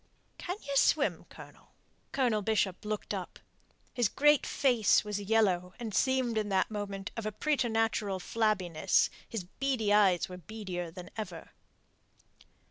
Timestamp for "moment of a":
6.71-7.31